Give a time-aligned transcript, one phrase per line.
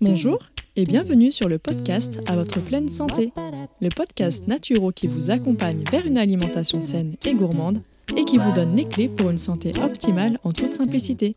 [0.00, 0.38] Bonjour
[0.74, 3.32] et bienvenue sur le podcast À votre pleine santé,
[3.80, 7.82] le podcast naturo qui vous accompagne vers une alimentation saine et gourmande
[8.16, 11.36] et qui vous donne les clés pour une santé optimale en toute simplicité.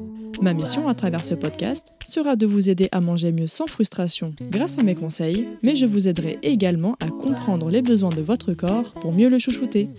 [0.41, 4.33] Ma mission à travers ce podcast sera de vous aider à manger mieux sans frustration
[4.49, 8.53] grâce à mes conseils, mais je vous aiderai également à comprendre les besoins de votre
[8.53, 9.89] corps pour mieux le chouchouter.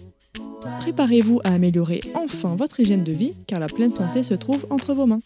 [0.80, 4.94] Préparez-vous à améliorer enfin votre hygiène de vie car la pleine santé se trouve entre
[4.94, 5.20] vos mains.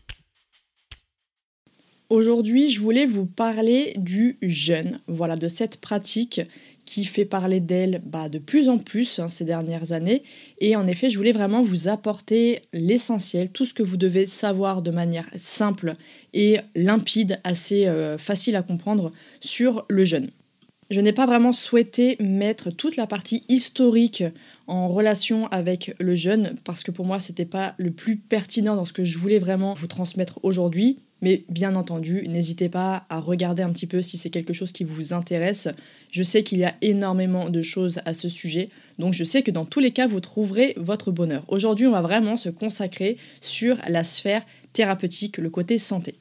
[2.11, 6.43] Aujourd'hui, je voulais vous parler du jeûne, voilà, de cette pratique
[6.87, 10.23] qui fait parler d'elle bah, de plus en plus hein, ces dernières années.
[10.59, 14.81] Et en effet, je voulais vraiment vous apporter l'essentiel, tout ce que vous devez savoir
[14.81, 15.97] de manière simple
[16.33, 20.31] et limpide, assez euh, facile à comprendre sur le jeûne.
[20.89, 24.23] Je n'ai pas vraiment souhaité mettre toute la partie historique
[24.69, 28.85] en relation avec le jeûne parce que pour moi c'était pas le plus pertinent dans
[28.85, 31.01] ce que je voulais vraiment vous transmettre aujourd'hui.
[31.23, 34.85] Mais bien entendu, n'hésitez pas à regarder un petit peu si c'est quelque chose qui
[34.85, 35.69] vous intéresse.
[36.11, 39.51] Je sais qu'il y a énormément de choses à ce sujet, donc je sais que
[39.51, 41.45] dans tous les cas, vous trouverez votre bonheur.
[41.49, 46.17] Aujourd'hui, on va vraiment se consacrer sur la sphère thérapeutique, le côté santé.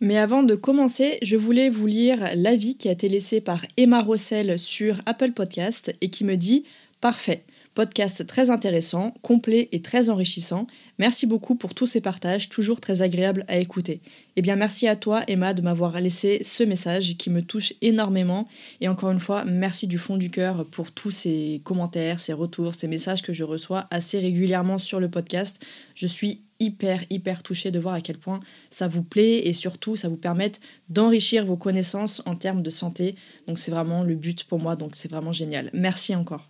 [0.00, 4.02] Mais avant de commencer, je voulais vous lire l'avis qui a été laissé par Emma
[4.02, 6.64] Rossel sur Apple Podcast et qui me dit
[7.02, 10.66] Parfait, Podcast très intéressant, complet et très enrichissant.
[10.98, 14.00] Merci beaucoup pour tous ces partages, toujours très agréables à écouter.
[14.34, 18.48] Eh bien, merci à toi, Emma, de m'avoir laissé ce message qui me touche énormément.
[18.80, 22.74] Et encore une fois, merci du fond du cœur pour tous ces commentaires, ces retours,
[22.74, 25.64] ces messages que je reçois assez régulièrement sur le podcast.
[25.94, 29.94] Je suis hyper, hyper touchée de voir à quel point ça vous plaît et surtout
[29.94, 30.52] ça vous permet
[30.88, 33.14] d'enrichir vos connaissances en termes de santé.
[33.46, 35.70] Donc, c'est vraiment le but pour moi, donc c'est vraiment génial.
[35.72, 36.49] Merci encore.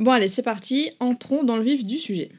[0.00, 2.30] Bon allez, c'est parti, entrons dans le vif du sujet.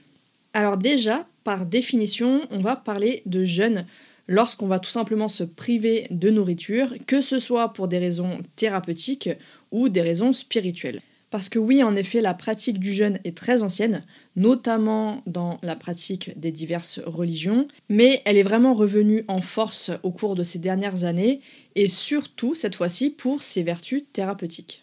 [0.56, 3.86] Alors déjà, par définition, on va parler de jeûne
[4.28, 9.30] lorsqu'on va tout simplement se priver de nourriture, que ce soit pour des raisons thérapeutiques
[9.70, 11.02] ou des raisons spirituelles.
[11.30, 14.00] Parce que oui, en effet, la pratique du jeûne est très ancienne,
[14.36, 20.10] notamment dans la pratique des diverses religions, mais elle est vraiment revenue en force au
[20.10, 21.42] cours de ces dernières années,
[21.76, 24.82] et surtout cette fois-ci pour ses vertus thérapeutiques.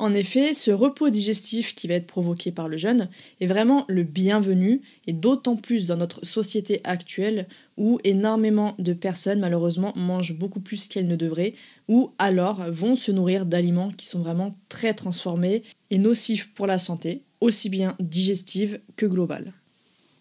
[0.00, 3.08] En effet, ce repos digestif qui va être provoqué par le jeûne
[3.40, 9.40] est vraiment le bienvenu, et d'autant plus dans notre société actuelle où énormément de personnes
[9.40, 11.54] malheureusement mangent beaucoup plus qu'elles ne devraient,
[11.88, 16.78] ou alors vont se nourrir d'aliments qui sont vraiment très transformés et nocifs pour la
[16.78, 19.52] santé, aussi bien digestive que globale.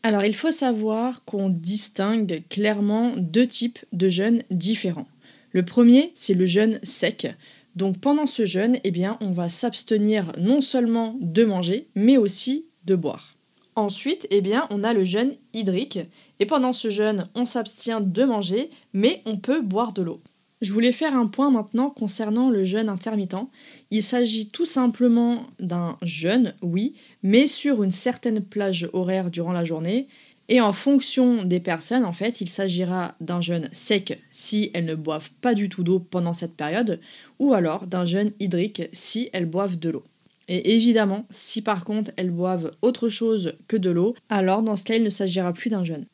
[0.01, 5.07] Alors il faut savoir qu'on distingue clairement deux types de jeûnes différents.
[5.51, 7.27] Le premier, c'est le jeûne sec,
[7.77, 12.65] donc pendant ce jeûne, eh bien, on va s'abstenir non seulement de manger, mais aussi
[12.85, 13.35] de boire.
[13.75, 15.99] Ensuite, eh bien, on a le jeûne hydrique.
[16.39, 20.21] Et pendant ce jeûne, on s'abstient de manger, mais on peut boire de l'eau.
[20.59, 23.45] Je voulais faire un point maintenant concernant le jeûne intermittent.
[23.91, 29.63] Il s'agit tout simplement d'un jeûne, oui, mais sur une certaine plage horaire durant la
[29.63, 30.07] journée,
[30.49, 34.95] et en fonction des personnes, en fait, il s'agira d'un jeûne sec si elles ne
[34.95, 36.99] boivent pas du tout d'eau pendant cette période,
[37.39, 40.03] ou alors d'un jeûne hydrique si elles boivent de l'eau.
[40.47, 44.85] Et évidemment, si par contre elles boivent autre chose que de l'eau, alors dans ce
[44.85, 46.05] cas, il ne s'agira plus d'un jeûne.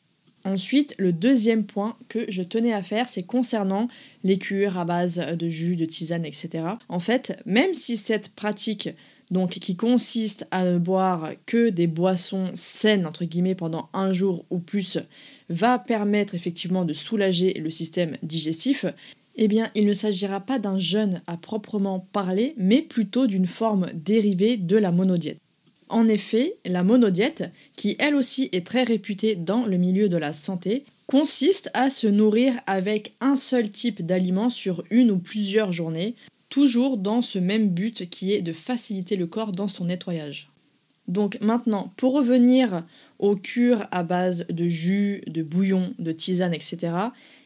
[0.44, 3.88] Ensuite, le deuxième point que je tenais à faire, c'est concernant
[4.24, 6.64] les cures à base de jus, de tisane, etc.
[6.88, 8.90] En fait, même si cette pratique
[9.30, 14.44] donc qui consiste à ne boire que des boissons saines, entre guillemets, pendant un jour
[14.50, 14.98] ou plus,
[15.48, 18.86] va permettre effectivement de soulager le système digestif,
[19.36, 23.88] eh bien, il ne s'agira pas d'un jeûne à proprement parler, mais plutôt d'une forme
[23.94, 25.38] dérivée de la monodiète.
[25.88, 30.32] En effet, la monodiète, qui elle aussi est très réputée dans le milieu de la
[30.32, 36.14] santé, consiste à se nourrir avec un seul type d'aliment sur une ou plusieurs journées,
[36.54, 40.52] toujours dans ce même but qui est de faciliter le corps dans son nettoyage.
[41.08, 42.84] Donc maintenant, pour revenir
[43.18, 46.92] aux cures à base de jus, de bouillon, de tisane, etc.,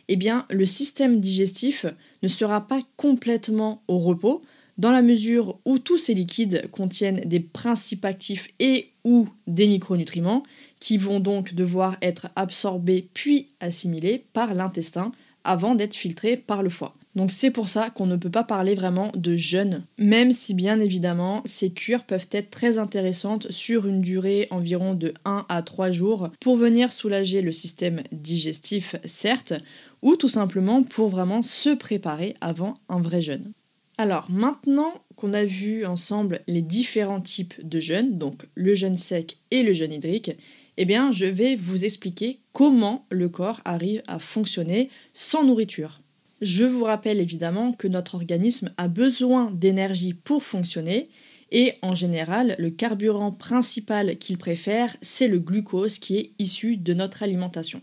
[0.09, 1.87] eh bien, le système digestif
[2.23, 4.43] ne sera pas complètement au repos,
[4.77, 10.43] dans la mesure où tous ces liquides contiennent des principes actifs et ou des micronutriments
[10.81, 15.13] qui vont donc devoir être absorbés puis assimilés par l'intestin
[15.45, 16.98] avant d'être filtrés par le foie.
[17.19, 20.79] Donc c'est pour ça qu'on ne peut pas parler vraiment de jeûne, même si bien
[20.79, 25.91] évidemment ces cures peuvent être très intéressantes sur une durée environ de 1 à 3
[25.91, 29.55] jours pour venir soulager le système digestif certes,
[30.01, 33.51] ou tout simplement pour vraiment se préparer avant un vrai jeûne.
[33.97, 39.39] Alors maintenant qu'on a vu ensemble les différents types de jeûne, donc le jeûne sec
[39.51, 40.31] et le jeûne hydrique,
[40.77, 45.99] eh bien je vais vous expliquer comment le corps arrive à fonctionner sans nourriture.
[46.41, 51.09] Je vous rappelle évidemment que notre organisme a besoin d'énergie pour fonctionner
[51.51, 56.95] et en général le carburant principal qu'il préfère c'est le glucose qui est issu de
[56.95, 57.83] notre alimentation.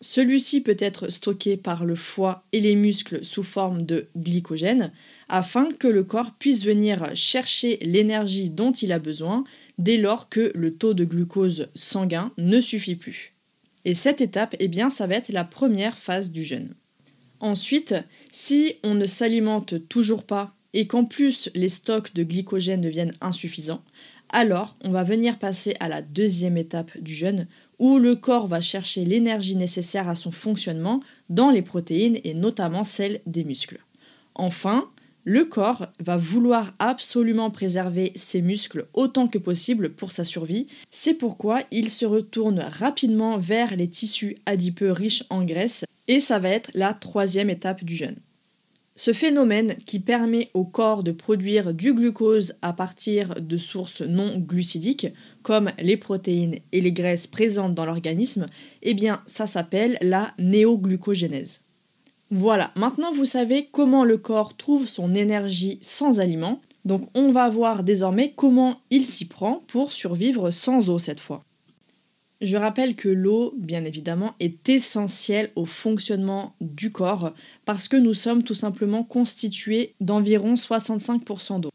[0.00, 4.90] Celui-ci peut être stocké par le foie et les muscles sous forme de glycogène
[5.28, 9.44] afin que le corps puisse venir chercher l'énergie dont il a besoin
[9.78, 13.34] dès lors que le taux de glucose sanguin ne suffit plus.
[13.84, 16.74] Et cette étape, eh bien, ça va être la première phase du jeûne.
[17.42, 17.96] Ensuite,
[18.30, 23.82] si on ne s'alimente toujours pas et qu'en plus les stocks de glycogène deviennent insuffisants,
[24.28, 27.48] alors on va venir passer à la deuxième étape du jeûne
[27.80, 31.00] où le corps va chercher l'énergie nécessaire à son fonctionnement
[31.30, 33.80] dans les protéines et notamment celles des muscles.
[34.36, 34.88] Enfin,
[35.24, 40.68] le corps va vouloir absolument préserver ses muscles autant que possible pour sa survie.
[40.90, 46.38] C'est pourquoi il se retourne rapidement vers les tissus adipeux riches en graisse et ça
[46.38, 48.16] va être la troisième étape du jeûne.
[48.94, 54.38] Ce phénomène qui permet au corps de produire du glucose à partir de sources non
[54.38, 55.08] glucidiques,
[55.42, 58.48] comme les protéines et les graisses présentes dans l'organisme,
[58.82, 61.62] eh bien ça s'appelle la néoglucogénèse.
[62.30, 67.48] Voilà, maintenant vous savez comment le corps trouve son énergie sans aliments, donc on va
[67.48, 71.44] voir désormais comment il s'y prend pour survivre sans eau cette fois.
[72.42, 77.34] Je rappelle que l'eau, bien évidemment, est essentielle au fonctionnement du corps
[77.64, 81.70] parce que nous sommes tout simplement constitués d'environ 65% d'eau.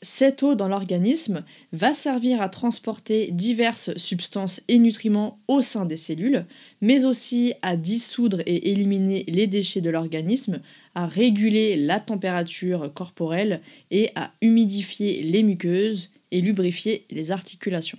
[0.00, 1.42] Cette eau dans l'organisme
[1.72, 6.46] va servir à transporter diverses substances et nutriments au sein des cellules,
[6.80, 10.60] mais aussi à dissoudre et éliminer les déchets de l'organisme,
[10.94, 13.60] à réguler la température corporelle
[13.90, 17.98] et à humidifier les muqueuses et lubrifier les articulations.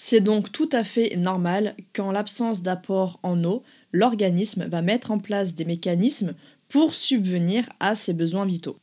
[0.00, 5.18] C'est donc tout à fait normal qu'en l'absence d'apport en eau, l'organisme va mettre en
[5.18, 6.34] place des mécanismes
[6.68, 8.78] pour subvenir à ses besoins vitaux.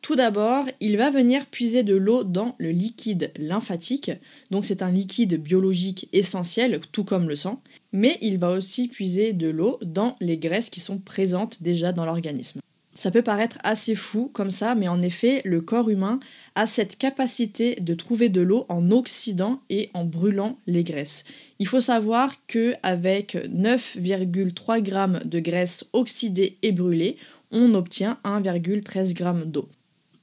[0.00, 4.10] Tout d'abord, il va venir puiser de l'eau dans le liquide lymphatique,
[4.50, 7.62] donc c'est un liquide biologique essentiel, tout comme le sang,
[7.92, 12.04] mais il va aussi puiser de l'eau dans les graisses qui sont présentes déjà dans
[12.04, 12.58] l'organisme.
[12.94, 16.20] Ça peut paraître assez fou comme ça, mais en effet, le corps humain
[16.54, 21.24] a cette capacité de trouver de l'eau en oxydant et en brûlant les graisses.
[21.58, 27.16] Il faut savoir que avec 9,3 g de graisse oxydée et brûlée,
[27.50, 29.68] on obtient 1,13 g d'eau.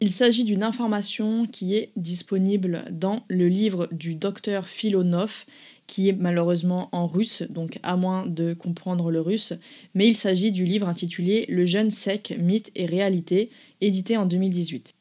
[0.02, 5.46] Il s'agit d'une information qui est disponible dans le livre du docteur Filonov
[5.88, 9.54] qui est malheureusement en russe, donc à moins de comprendre le russe,
[9.96, 13.50] mais il s'agit du livre intitulé Le jeûne sec, mythe et réalité,
[13.82, 14.94] édité en 2018.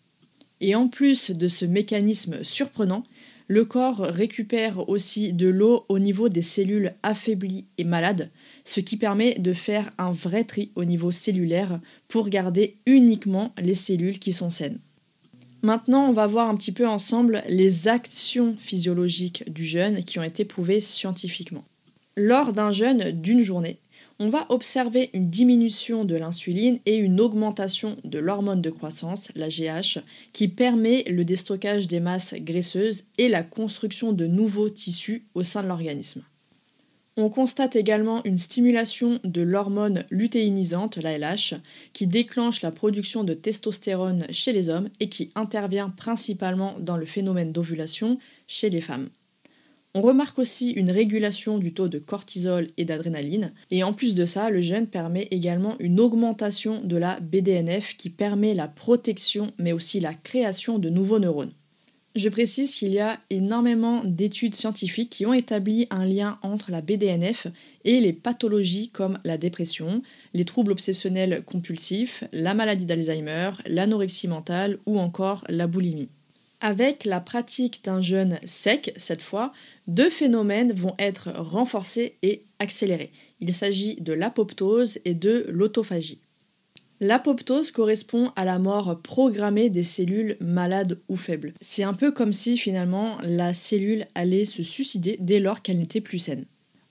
[0.62, 3.04] Et en plus de ce mécanisme surprenant,
[3.48, 8.30] le corps récupère aussi de l'eau au niveau des cellules affaiblies et malades,
[8.64, 13.74] ce qui permet de faire un vrai tri au niveau cellulaire pour garder uniquement les
[13.74, 14.80] cellules qui sont saines.
[15.62, 20.22] Maintenant, on va voir un petit peu ensemble les actions physiologiques du jeûne qui ont
[20.22, 21.64] été prouvées scientifiquement.
[22.16, 23.78] Lors d'un jeûne d'une journée,
[24.20, 29.48] on va observer une diminution de l'insuline et une augmentation de l'hormone de croissance, la
[29.48, 30.00] GH,
[30.32, 35.62] qui permet le déstockage des masses graisseuses et la construction de nouveaux tissus au sein
[35.62, 36.24] de l'organisme.
[37.20, 41.54] On constate également une stimulation de l'hormone lutéinisante, la LH,
[41.92, 47.06] qui déclenche la production de testostérone chez les hommes et qui intervient principalement dans le
[47.06, 49.08] phénomène d'ovulation chez les femmes.
[49.96, 54.24] On remarque aussi une régulation du taux de cortisol et d'adrénaline, et en plus de
[54.24, 59.72] ça, le jeûne permet également une augmentation de la BDNF qui permet la protection mais
[59.72, 61.57] aussi la création de nouveaux neurones.
[62.18, 66.80] Je précise qu'il y a énormément d'études scientifiques qui ont établi un lien entre la
[66.80, 67.46] BDNF
[67.84, 70.02] et les pathologies comme la dépression,
[70.34, 76.08] les troubles obsessionnels compulsifs, la maladie d'Alzheimer, l'anorexie mentale ou encore la boulimie.
[76.60, 79.52] Avec la pratique d'un jeûne sec, cette fois,
[79.86, 83.12] deux phénomènes vont être renforcés et accélérés.
[83.38, 86.18] Il s'agit de l'apoptose et de l'autophagie.
[87.00, 91.54] L'apoptose correspond à la mort programmée des cellules malades ou faibles.
[91.60, 96.00] C'est un peu comme si finalement la cellule allait se suicider dès lors qu'elle n'était
[96.00, 96.44] plus saine.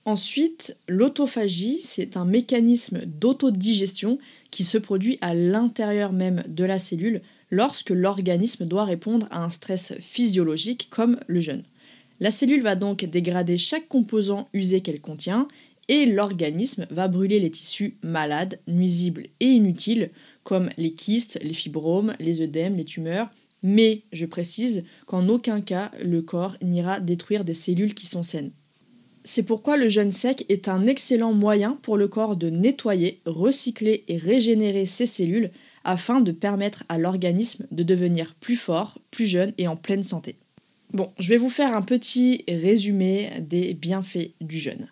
[0.05, 7.21] Ensuite, l'autophagie, c'est un mécanisme d'autodigestion qui se produit à l'intérieur même de la cellule
[7.51, 11.63] lorsque l'organisme doit répondre à un stress physiologique comme le jeûne.
[12.21, 15.49] La cellule va donc dégrader chaque composant usé qu'elle contient
[15.87, 20.11] et l'organisme va brûler les tissus malades, nuisibles et inutiles
[20.43, 23.29] comme les kystes, les fibromes, les œdèmes, les tumeurs,
[23.63, 28.51] mais je précise qu'en aucun cas le corps n'ira détruire des cellules qui sont saines.
[29.23, 34.05] C'est pourquoi le jeûne sec est un excellent moyen pour le corps de nettoyer, recycler
[34.07, 35.51] et régénérer ses cellules
[35.83, 40.37] afin de permettre à l'organisme de devenir plus fort, plus jeune et en pleine santé.
[40.93, 44.87] Bon, je vais vous faire un petit résumé des bienfaits du jeûne.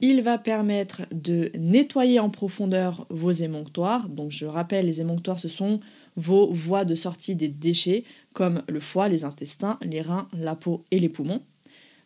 [0.00, 4.08] Il va permettre de nettoyer en profondeur vos émonctoires.
[4.08, 5.80] Donc je rappelle, les émonctoires, ce sont
[6.16, 10.84] vos voies de sortie des déchets comme le foie, les intestins, les reins, la peau
[10.92, 11.42] et les poumons.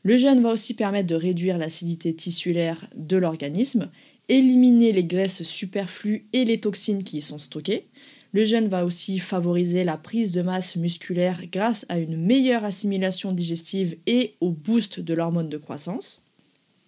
[0.04, 3.90] Le jeûne va aussi permettre de réduire l'acidité tissulaire de l'organisme,
[4.28, 7.86] éliminer les graisses superflues et les toxines qui y sont stockées.
[8.32, 13.32] Le jeûne va aussi favoriser la prise de masse musculaire grâce à une meilleure assimilation
[13.32, 16.22] digestive et au boost de l'hormone de croissance.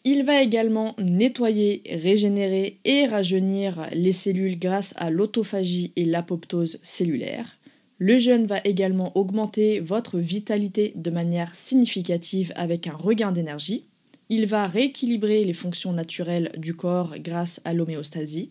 [0.07, 7.57] Il va également nettoyer, régénérer et rajeunir les cellules grâce à l'autophagie et l'apoptose cellulaire.
[7.97, 13.87] Le jeûne va également augmenter votre vitalité de manière significative avec un regain d'énergie.
[14.29, 18.51] Il va rééquilibrer les fonctions naturelles du corps grâce à l'homéostasie.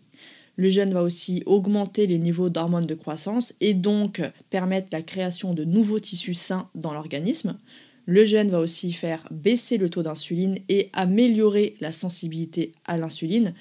[0.56, 5.54] Le jeûne va aussi augmenter les niveaux d'hormones de croissance et donc permettre la création
[5.54, 7.60] de nouveaux tissus sains dans l'organisme.
[8.06, 13.54] Le jeûne va aussi faire baisser le taux d'insuline et améliorer la sensibilité à l'insuline,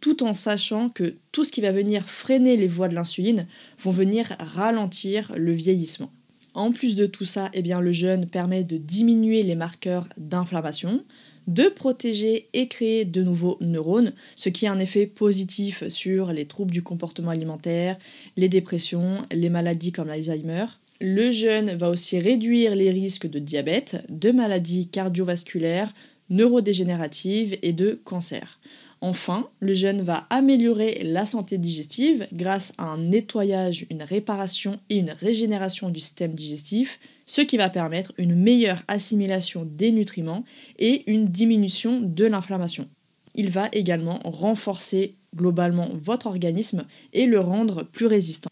[0.00, 3.46] tout en sachant que tout ce qui va venir freiner les voies de l'insuline
[3.82, 6.10] vont venir ralentir le vieillissement.
[6.54, 11.04] En plus de tout ça, eh bien, le jeûne permet de diminuer les marqueurs d'inflammation,
[11.46, 16.46] de protéger et créer de nouveaux neurones, ce qui a un effet positif sur les
[16.46, 17.98] troubles du comportement alimentaire,
[18.36, 20.66] les dépressions, les maladies comme l'Alzheimer,
[21.00, 25.94] le jeûne va aussi réduire les risques de diabète, de maladies cardiovasculaires,
[26.28, 28.60] neurodégénératives et de cancer.
[29.02, 34.96] Enfin, le jeûne va améliorer la santé digestive grâce à un nettoyage, une réparation et
[34.96, 40.44] une régénération du système digestif, ce qui va permettre une meilleure assimilation des nutriments
[40.78, 42.88] et une diminution de l'inflammation.
[43.34, 48.50] Il va également renforcer globalement votre organisme et le rendre plus résistant.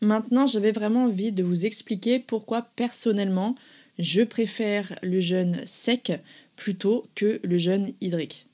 [0.00, 3.54] Maintenant, j'avais vraiment envie de vous expliquer pourquoi personnellement
[3.98, 6.12] je préfère le jeûne sec
[6.56, 8.46] plutôt que le jeûne hydrique.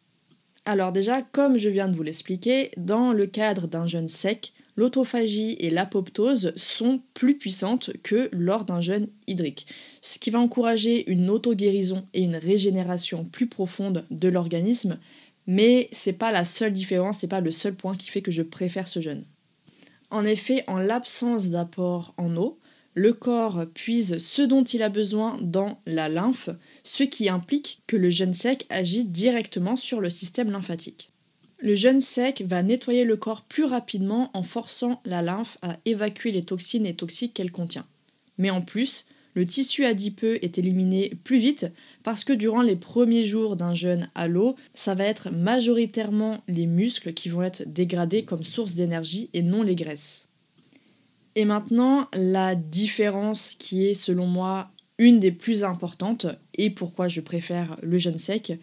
[0.64, 5.56] Alors déjà, comme je viens de vous l'expliquer, dans le cadre d'un jeûne sec, l'autophagie
[5.60, 9.68] et l'apoptose sont plus puissantes que lors d'un jeûne hydrique,
[10.02, 14.98] ce qui va encourager une auto-guérison et une régénération plus profonde de l'organisme,
[15.46, 18.42] mais c'est pas la seule différence, c'est pas le seul point qui fait que je
[18.42, 19.24] préfère ce jeûne.
[20.10, 22.58] En effet, en l'absence d'apport en eau,
[22.94, 26.48] le corps puise ce dont il a besoin dans la lymphe,
[26.82, 31.12] ce qui implique que le jeûne sec agit directement sur le système lymphatique.
[31.58, 36.32] Le jeûne sec va nettoyer le corps plus rapidement en forçant la lymphe à évacuer
[36.32, 37.86] les toxines et toxiques qu'elle contient.
[38.38, 41.66] Mais en plus, le tissu adipeux est éliminé plus vite
[42.02, 46.66] parce que durant les premiers jours d'un jeûne à l'eau, ça va être majoritairement les
[46.66, 50.28] muscles qui vont être dégradés comme source d'énergie et non les graisses.
[51.34, 57.20] Et maintenant, la différence qui est selon moi une des plus importantes et pourquoi je
[57.20, 58.58] préfère le jeûne sec,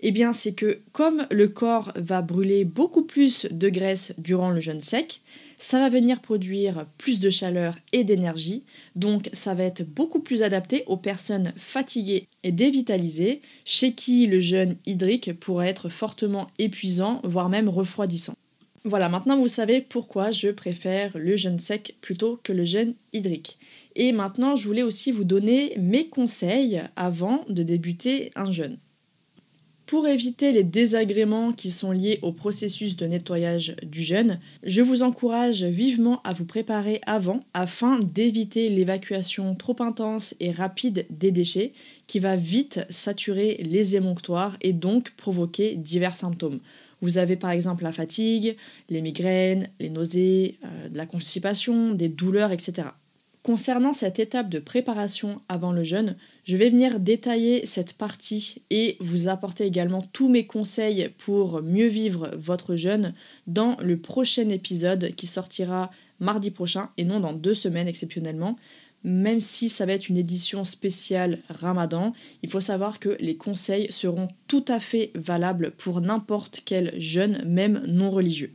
[0.00, 4.60] eh bien c'est que comme le corps va brûler beaucoup plus de graisse durant le
[4.60, 5.22] jeûne sec,
[5.58, 8.62] ça va venir produire plus de chaleur et d'énergie,
[8.94, 14.38] donc ça va être beaucoup plus adapté aux personnes fatiguées et dévitalisées, chez qui le
[14.38, 18.34] jeûne hydrique pourrait être fortement épuisant, voire même refroidissant.
[18.84, 23.58] Voilà, maintenant vous savez pourquoi je préfère le jeûne sec plutôt que le jeûne hydrique.
[23.96, 28.78] Et maintenant, je voulais aussi vous donner mes conseils avant de débuter un jeûne.
[29.88, 35.02] Pour éviter les désagréments qui sont liés au processus de nettoyage du jeûne, je vous
[35.02, 41.72] encourage vivement à vous préparer avant afin d'éviter l'évacuation trop intense et rapide des déchets
[42.06, 46.60] qui va vite saturer les émonctoires et donc provoquer divers symptômes.
[47.00, 48.58] Vous avez par exemple la fatigue,
[48.90, 52.88] les migraines, les nausées, euh, de la constipation, des douleurs, etc.
[53.42, 56.16] Concernant cette étape de préparation avant le jeûne,
[56.48, 61.88] Je vais venir détailler cette partie et vous apporter également tous mes conseils pour mieux
[61.88, 63.12] vivre votre jeûne
[63.46, 65.90] dans le prochain épisode qui sortira
[66.20, 68.56] mardi prochain et non dans deux semaines exceptionnellement.
[69.04, 73.88] Même si ça va être une édition spéciale Ramadan, il faut savoir que les conseils
[73.90, 78.54] seront tout à fait valables pour n'importe quel jeûne, même non religieux.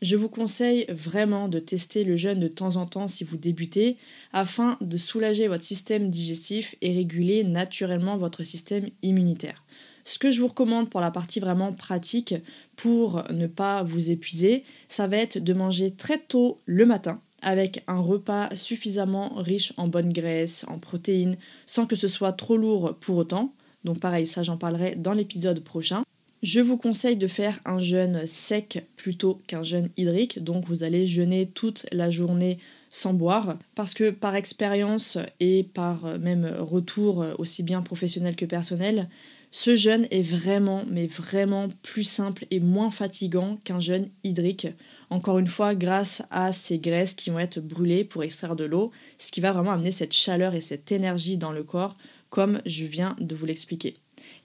[0.00, 3.96] Je vous conseille vraiment de tester le jeûne de temps en temps si vous débutez
[4.32, 9.64] afin de soulager votre système digestif et réguler naturellement votre système immunitaire.
[10.04, 12.34] Ce que je vous recommande pour la partie vraiment pratique
[12.76, 17.82] pour ne pas vous épuiser, ça va être de manger très tôt le matin avec
[17.88, 21.36] un repas suffisamment riche en bonnes graisses, en protéines,
[21.66, 23.52] sans que ce soit trop lourd pour autant.
[23.84, 26.04] Donc pareil, ça j'en parlerai dans l'épisode prochain.
[26.42, 31.04] Je vous conseille de faire un jeûne sec plutôt qu'un jeûne hydrique, donc vous allez
[31.04, 32.58] jeûner toute la journée
[32.90, 39.08] sans boire, parce que par expérience et par même retour aussi bien professionnel que personnel,
[39.50, 44.68] ce jeûne est vraiment, mais vraiment plus simple et moins fatigant qu'un jeûne hydrique.
[45.10, 48.92] Encore une fois, grâce à ces graisses qui vont être brûlées pour extraire de l'eau,
[49.16, 51.96] ce qui va vraiment amener cette chaleur et cette énergie dans le corps,
[52.30, 53.94] comme je viens de vous l'expliquer.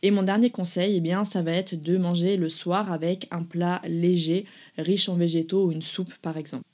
[0.01, 3.43] Et mon dernier conseil, eh bien, ça va être de manger le soir avec un
[3.43, 4.45] plat léger,
[4.77, 6.65] riche en végétaux ou une soupe par exemple.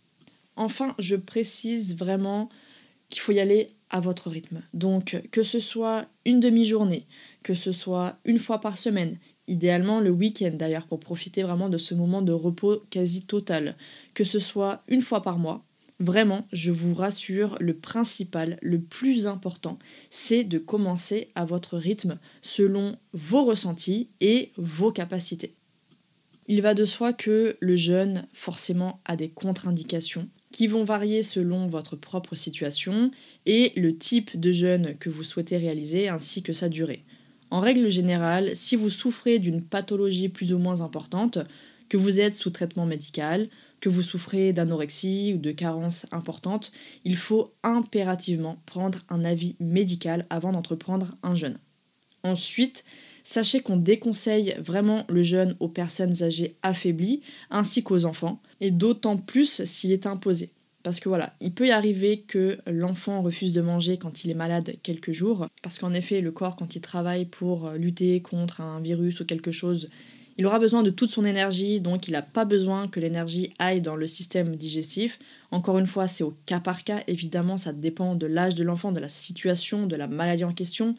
[0.55, 2.49] Enfin, je précise vraiment
[3.09, 4.61] qu'il faut y aller à votre rythme.
[4.73, 7.07] Donc, que ce soit une demi-journée,
[7.43, 11.77] que ce soit une fois par semaine, idéalement le week-end d'ailleurs, pour profiter vraiment de
[11.77, 13.75] ce moment de repos quasi total,
[14.13, 15.65] que ce soit une fois par mois,
[15.99, 19.77] Vraiment, je vous rassure, le principal, le plus important,
[20.09, 25.55] c'est de commencer à votre rythme selon vos ressentis et vos capacités.
[26.47, 31.67] Il va de soi que le jeûne, forcément, a des contre-indications qui vont varier selon
[31.67, 33.11] votre propre situation
[33.45, 37.03] et le type de jeûne que vous souhaitez réaliser ainsi que sa durée.
[37.51, 41.39] En règle générale, si vous souffrez d'une pathologie plus ou moins importante,
[41.89, 43.49] que vous êtes sous traitement médical,
[43.81, 46.71] que vous souffrez d'anorexie ou de carences importantes,
[47.05, 51.57] il faut impérativement prendre un avis médical avant d'entreprendre un jeûne.
[52.23, 52.83] Ensuite,
[53.23, 59.17] sachez qu'on déconseille vraiment le jeûne aux personnes âgées affaiblies ainsi qu'aux enfants, et d'autant
[59.17, 60.51] plus s'il est imposé.
[60.83, 64.35] Parce que voilà, il peut y arriver que l'enfant refuse de manger quand il est
[64.35, 68.79] malade quelques jours, parce qu'en effet, le corps, quand il travaille pour lutter contre un
[68.79, 69.89] virus ou quelque chose,
[70.39, 73.81] il aura besoin de toute son énergie, donc il n'a pas besoin que l'énergie aille
[73.81, 75.19] dans le système digestif.
[75.51, 78.93] Encore une fois, c'est au cas par cas, évidemment, ça dépend de l'âge de l'enfant,
[78.93, 80.95] de la situation, de la maladie en question.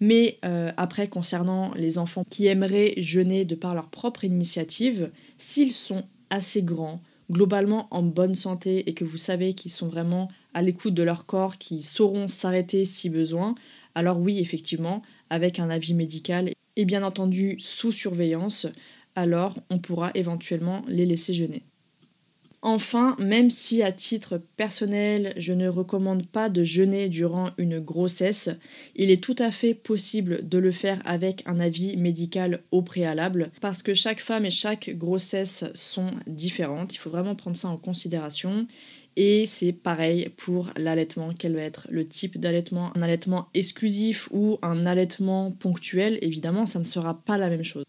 [0.00, 5.72] Mais euh, après, concernant les enfants qui aimeraient jeûner de par leur propre initiative, s'ils
[5.72, 7.00] sont assez grands,
[7.30, 11.24] globalement en bonne santé et que vous savez qu'ils sont vraiment à l'écoute de leur
[11.24, 13.54] corps, qui sauront s'arrêter si besoin,
[13.94, 15.00] alors oui, effectivement,
[15.30, 18.66] avec un avis médical et bien entendu sous surveillance,
[19.14, 21.62] alors on pourra éventuellement les laisser jeûner.
[22.64, 28.50] Enfin, même si à titre personnel, je ne recommande pas de jeûner durant une grossesse,
[28.94, 33.50] il est tout à fait possible de le faire avec un avis médical au préalable,
[33.60, 36.94] parce que chaque femme et chaque grossesse sont différentes.
[36.94, 38.68] Il faut vraiment prendre ça en considération.
[39.16, 44.58] Et c'est pareil pour l'allaitement, quel va être le type d'allaitement, un allaitement exclusif ou
[44.62, 47.84] un allaitement ponctuel, évidemment, ça ne sera pas la même chose.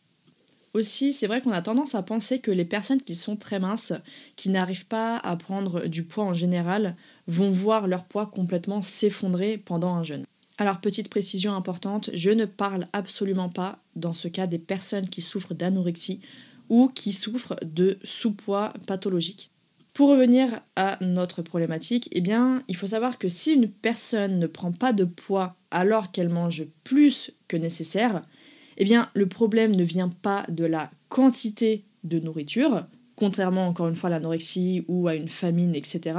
[0.74, 3.94] Aussi, c'est vrai qu'on a tendance à penser que les personnes qui sont très minces,
[4.36, 6.96] qui n'arrivent pas à prendre du poids en général,
[7.28, 10.26] vont voir leur poids complètement s'effondrer pendant un jeûne.
[10.58, 15.22] Alors, petite précision importante, je ne parle absolument pas dans ce cas des personnes qui
[15.22, 16.22] souffrent d'anorexie
[16.70, 19.53] ou qui souffrent de sous-poids pathologique.
[19.94, 22.24] Pour revenir à notre problématique, eh
[22.68, 26.66] il faut savoir que si une personne ne prend pas de poids alors qu'elle mange
[26.84, 28.24] plus que nécessaire,
[28.78, 34.08] eh le problème ne vient pas de la quantité de nourriture, contrairement encore une fois
[34.08, 36.18] à l'anorexie ou à une famine, etc.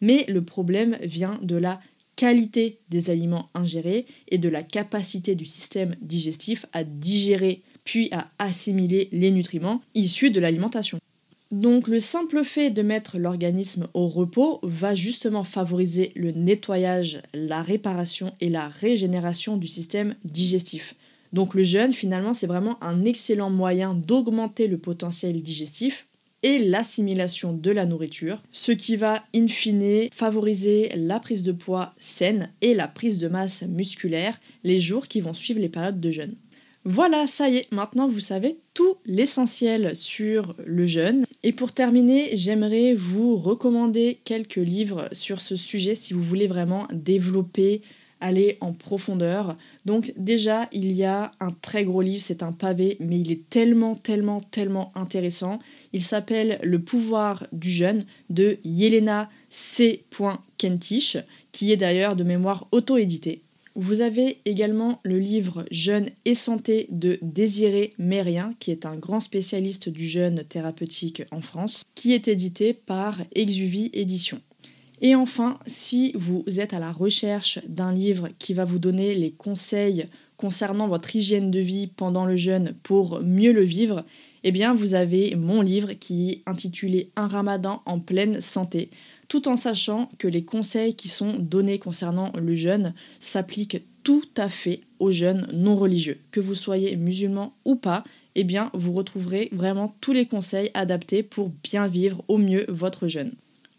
[0.00, 1.80] Mais le problème vient de la
[2.16, 8.28] qualité des aliments ingérés et de la capacité du système digestif à digérer puis à
[8.40, 10.98] assimiler les nutriments issus de l'alimentation.
[11.52, 17.60] Donc le simple fait de mettre l'organisme au repos va justement favoriser le nettoyage, la
[17.60, 20.94] réparation et la régénération du système digestif.
[21.34, 26.06] Donc le jeûne finalement c'est vraiment un excellent moyen d'augmenter le potentiel digestif
[26.42, 31.92] et l'assimilation de la nourriture, ce qui va in fine favoriser la prise de poids
[31.98, 36.10] saine et la prise de masse musculaire les jours qui vont suivre les périodes de
[36.10, 36.34] jeûne.
[36.84, 41.24] Voilà, ça y est, maintenant vous savez tout l'essentiel sur le jeûne.
[41.44, 46.88] Et pour terminer, j'aimerais vous recommander quelques livres sur ce sujet si vous voulez vraiment
[46.92, 47.82] développer
[48.22, 49.56] aller en profondeur.
[49.84, 53.48] Donc déjà, il y a un très gros livre, c'est un pavé, mais il est
[53.50, 55.58] tellement, tellement, tellement intéressant.
[55.92, 60.04] Il s'appelle Le pouvoir du jeune de Yelena C.
[60.56, 61.18] Kentish,
[61.50, 63.42] qui est d'ailleurs de mémoire auto-édité.
[63.74, 69.20] Vous avez également le livre Jeûne et santé de Désiré Mérien, qui est un grand
[69.20, 74.40] spécialiste du jeûne thérapeutique en France, qui est édité par Exuvie Édition.
[75.00, 79.30] Et enfin, si vous êtes à la recherche d'un livre qui va vous donner les
[79.30, 80.06] conseils
[80.36, 84.04] concernant votre hygiène de vie pendant le jeûne pour mieux le vivre,
[84.44, 88.90] eh bien vous avez mon livre qui est intitulé Un ramadan en pleine santé,
[89.32, 94.50] tout en sachant que les conseils qui sont donnés concernant le jeûne s'appliquent tout à
[94.50, 96.20] fait aux jeunes non religieux.
[96.32, 101.22] Que vous soyez musulman ou pas, eh bien vous retrouverez vraiment tous les conseils adaptés
[101.22, 103.32] pour bien vivre au mieux votre jeûne.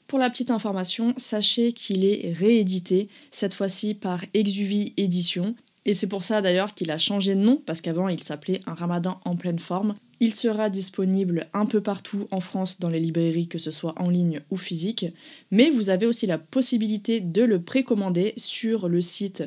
[0.07, 5.53] Pour la petite information, sachez qu'il est réédité, cette fois-ci par Exuvie Édition.
[5.85, 8.73] Et c'est pour ça d'ailleurs qu'il a changé de nom, parce qu'avant il s'appelait Un
[8.73, 9.93] Ramadan en pleine forme.
[10.23, 14.09] Il sera disponible un peu partout en France dans les librairies, que ce soit en
[14.09, 15.07] ligne ou physique.
[15.51, 19.43] Mais vous avez aussi la possibilité de le précommander sur le site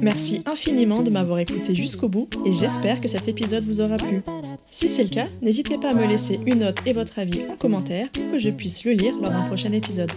[0.00, 4.22] Merci infiniment de m'avoir écouté jusqu'au bout et j'espère que cet épisode vous aura plu.
[4.70, 7.56] Si c'est le cas, n'hésitez pas à me laisser une note et votre avis en
[7.56, 10.10] commentaire pour que je puisse le lire lors d'un prochain épisode.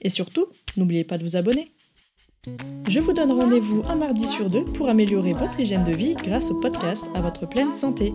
[0.00, 0.46] Et surtout,
[0.76, 1.70] n'oubliez pas de vous abonner.
[2.88, 6.50] Je vous donne rendez-vous un mardi sur deux pour améliorer votre hygiène de vie grâce
[6.50, 8.14] au podcast à votre pleine santé.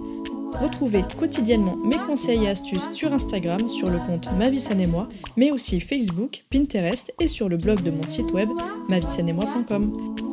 [0.62, 5.52] Retrouvez quotidiennement mes conseils et astuces sur Instagram sur le compte Ma et moi, mais
[5.52, 8.50] aussi Facebook, Pinterest et sur le blog de mon site web
[8.90, 10.33] moi.com.